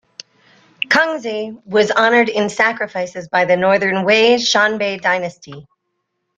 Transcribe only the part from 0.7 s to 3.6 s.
Kongzi was honored in sacrifices by the